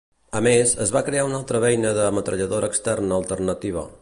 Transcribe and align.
A 0.37 0.39
més, 0.47 0.71
es 0.85 0.93
va 0.95 1.03
crear 1.11 1.27
una 1.29 1.37
altra 1.41 1.61
beina 1.67 1.93
de 2.01 2.09
metralladora 2.19 2.75
externa 2.75 3.23
alternativa. 3.23 3.91